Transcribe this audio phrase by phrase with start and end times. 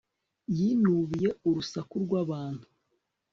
[0.57, 2.65] yinubiye urusaku rwabantu